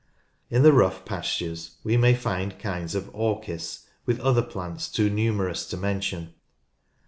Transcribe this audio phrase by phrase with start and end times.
[0.49, 5.11] In the rough pastures we may find many kinds of orchis, with other plants too
[5.11, 6.33] numerous to mention.